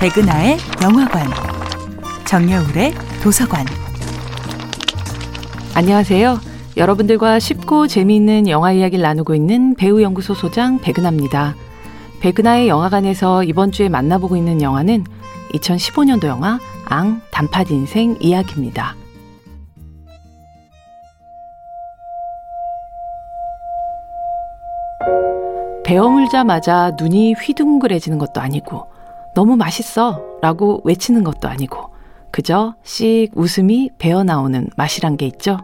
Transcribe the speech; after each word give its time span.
백은하의 0.00 0.58
영화관, 0.82 1.26
정여울의 2.26 2.92
도서관. 3.22 3.64
안녕하세요. 5.74 6.38
여러분들과 6.76 7.38
쉽고 7.38 7.86
재미있는 7.86 8.48
영화 8.48 8.72
이야기를 8.72 9.02
나누고 9.02 9.34
있는 9.34 9.74
배우 9.74 10.02
연구소 10.02 10.34
소장 10.34 10.78
백은하입니다. 10.78 11.54
백은하의 12.20 12.68
영화관에서 12.68 13.44
이번 13.44 13.72
주에 13.72 13.88
만나보고 13.88 14.36
있는 14.36 14.60
영화는 14.60 15.04
2015년도 15.54 16.26
영화 16.26 16.58
앙 16.84 17.22
단팥 17.30 17.70
인생 17.70 18.16
이야기입니다. 18.20 18.96
베어 25.94 26.08
물자마자 26.08 26.90
눈이 26.98 27.34
휘둥그레지는 27.34 28.18
것도 28.18 28.40
아니고 28.40 28.90
너무 29.36 29.54
맛있어 29.54 30.24
라고 30.42 30.80
외치는 30.82 31.22
것도 31.22 31.46
아니고 31.46 31.94
그저 32.32 32.74
씩 32.82 33.30
웃음이 33.36 33.90
배어 33.96 34.24
나오는 34.24 34.68
맛이란 34.76 35.16
게 35.16 35.24
있죠. 35.26 35.58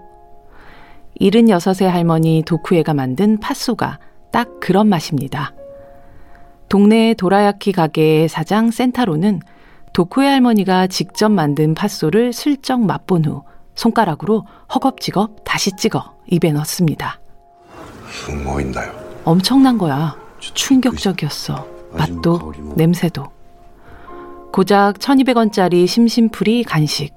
76의 1.20 1.86
할머니 1.86 2.44
도쿠에가 2.46 2.94
만든 2.94 3.40
팥소가 3.40 3.98
딱 4.30 4.60
그런 4.60 4.88
맛입니다. 4.88 5.52
동네 6.68 7.12
도라야키 7.14 7.72
가게의 7.72 8.28
사장 8.28 8.70
센타로는 8.70 9.40
도쿠에 9.92 10.28
할머니가 10.28 10.86
직접 10.86 11.28
만든 11.28 11.74
팥소를 11.74 12.32
슬쩍 12.32 12.80
맛본 12.82 13.24
후 13.24 13.42
손가락으로 13.74 14.46
허겁지겁 14.72 15.42
다시 15.42 15.72
찍어 15.72 16.14
입에 16.28 16.52
넣습니다. 16.52 17.18
엄청난 19.24 19.78
거야. 19.78 20.16
충격적이었어. 20.38 21.66
맛도 21.92 22.52
냄새도. 22.76 23.24
고작 24.52 24.98
1200원짜리 24.98 25.86
심심풀이 25.86 26.64
간식. 26.64 27.14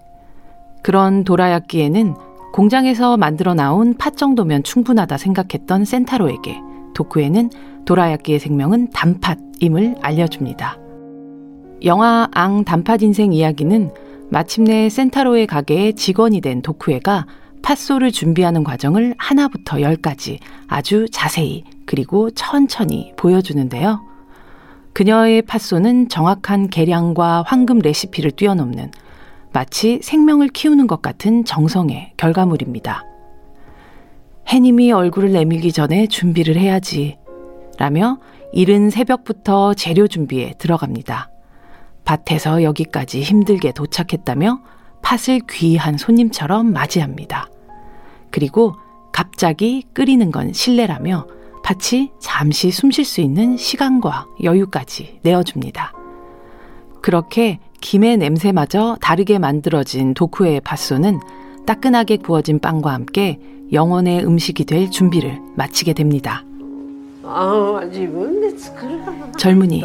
그런 0.81 1.24
도라야끼에는 1.24 2.16
공장에서 2.52 3.18
만들어 3.18 3.54
나온 3.54 3.96
팥 3.98 4.18
정도면 4.18 4.64
충분하다 4.64 5.18
생각했던 5.18 5.86
센타로에게 5.86 6.59
도쿠에는 6.94 7.50
도라야끼의 7.86 8.40
생명은 8.40 8.92
단팥임을 8.92 9.96
알려줍니다. 10.02 10.78
영화 11.86 12.30
앙 12.34 12.64
단팥 12.64 13.02
인생 13.02 13.34
이야기는 13.34 13.92
마침내 14.30 14.90
센타로의 14.90 15.48
가게에 15.48 15.94
직원이 15.94 16.42
된 16.42 16.62
도쿠에가 16.62 17.26
팥소를 17.62 18.12
준비하는 18.12 18.64
과정을 18.64 19.16
하나부터 19.18 19.81
열까지 19.81 20.40
아주 20.68 21.08
자세히 21.12 21.64
그리고 21.94 22.32
천천히 22.32 23.14
보여주는데요. 23.18 24.02
그녀의 24.94 25.44
팥소는 25.44 26.10
정확한 26.10 26.72
계량과 26.72 27.44
황금 27.46 27.78
레시피를 27.78 28.32
뛰어넘는 28.32 28.90
마치 29.52 30.00
생명을 30.02 30.48
키우는 30.48 30.88
것 30.88 31.04
같은 31.04 31.46
정성의 31.46 32.14
결과물입니다. 32.18 33.04
해님이 34.48 34.92
얼굴을 34.92 35.34
내밀기 35.34 35.72
전에 35.72 36.08
준비를 36.08 36.58
해야지. 36.58 37.20
라며 37.78 38.18
이른 38.54 38.90
새벽부터 38.90 39.76
재료 39.76 40.08
준비에 40.08 40.56
들어갑니다. 40.58 41.30
밭에서 42.06 42.64
여기까지 42.64 43.22
힘들게 43.22 43.72
도착했다며 43.72 44.62
팥을 45.04 45.42
귀한 45.48 46.00
손님처럼 46.00 46.74
맞이합니다. 46.74 47.50
그리고 48.32 48.78
갑자기 49.12 49.84
끓이는 49.94 50.32
건 50.32 50.54
실례라며 50.54 51.28
팥이 51.64 52.11
잠시 52.19 52.72
숨 52.72 52.92
쉴 52.92 53.06
수 53.06 53.22
있는 53.22 53.58
시간과 53.58 54.28
여유까지 54.44 55.19
내어줍니다. 55.23 55.94
그렇게 57.02 57.59
김의 57.81 58.17
냄새마저 58.17 58.97
다르게 59.02 59.39
만들어진 59.39 60.13
도쿠의 60.13 60.62
팥소는 60.62 61.19
따끈하게 61.66 62.18
구워진 62.18 62.59
빵과 62.59 62.94
함께 62.94 63.40
영혼의 63.72 64.25
음식이 64.25 64.66
될 64.66 64.91
준비를 64.91 65.40
마치게 65.56 65.94
됩니다. 65.94 66.44
젊은이, 69.38 69.84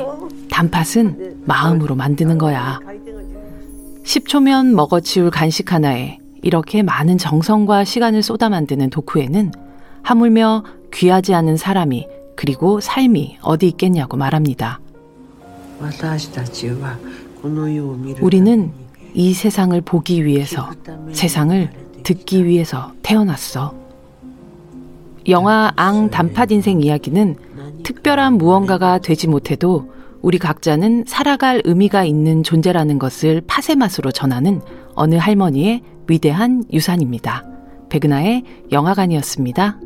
단팥은 0.51 1.43
마음으로 1.47 1.95
만드는 1.95 2.39
거야. 2.39 2.81
10초면 4.05 4.75
먹어치울 4.75 5.31
간식 5.31 5.73
하나에 5.73 6.19
이렇게 6.43 6.83
많은 6.83 7.19
정성과 7.19 7.85
시간을 7.85 8.23
쏟아 8.23 8.49
만드는 8.49 8.91
도쿠에는 8.91 9.53
하물며 10.03 10.65
귀하지 10.93 11.35
않은 11.35 11.57
사람이 11.57 12.07
그리고 12.37 12.81
삶이 12.81 13.39
어디 13.43 13.69
있겠냐고 13.69 14.17
말합니다. 14.17 14.81
우리는 18.21 18.73
이 19.15 19.33
세상을 19.33 19.81
보기 19.81 20.25
위해서, 20.25 20.71
세상을 21.13 21.71
듣기 22.03 22.45
위해서 22.45 22.93
태어났어. 23.03 23.75
영화 25.29 25.73
앙 25.77 26.11
단팥 26.11 26.53
인생 26.53 26.81
이야기는 26.81 27.37
특별한 27.83 28.35
무언가가 28.35 28.99
되지 28.99 29.29
못해도 29.29 29.93
우리 30.23 30.39
각자는 30.39 31.05
살아갈 31.07 31.63
의미가 31.65 32.05
있는 32.05 32.43
존재라는 32.43 32.99
것을 32.99 33.43
팥의 33.47 33.77
맛으로 33.77 34.11
전하는 34.11 34.61
어느 34.95 35.15
할머니의 35.15 35.83
위대한 36.09 36.65
유산입니다. 36.73 37.45
백은하의 37.89 38.43
영화관이었습니다. 38.73 39.79